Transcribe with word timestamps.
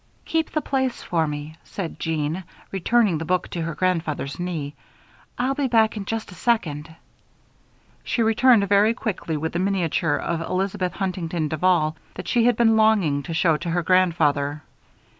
"Keep 0.25 0.49
the 0.49 0.63
place 0.63 1.03
for 1.03 1.27
me," 1.27 1.57
said 1.63 1.99
Jeanne, 1.99 2.43
returning 2.71 3.19
the 3.19 3.23
book 3.25 3.49
to 3.49 3.61
her 3.61 3.75
grandfather's 3.75 4.39
knee. 4.39 4.73
"I'll 5.37 5.53
be 5.53 5.67
back 5.67 5.95
in 5.95 6.05
just 6.05 6.31
a 6.31 6.33
second." 6.33 6.95
She 8.03 8.23
returned 8.23 8.67
very 8.67 8.95
quickly 8.95 9.37
with 9.37 9.53
the 9.53 9.59
miniature 9.59 10.15
of 10.17 10.41
Elizabeth 10.41 10.93
Huntington 10.93 11.49
Duval 11.49 11.95
that 12.15 12.27
she 12.27 12.45
had 12.45 12.55
been 12.57 12.75
longing 12.77 13.21
to 13.21 13.33
show 13.35 13.57
to 13.57 13.69
her 13.69 13.83
grandfather. 13.83 14.63